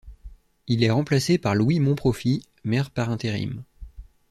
Il 0.65 0.83
est 0.83 0.89
remplacé 0.89 1.37
par 1.37 1.53
Louis 1.53 1.79
Monprofit, 1.79 2.43
maire 2.63 2.89
par 2.89 3.11
intérim. 3.11 3.61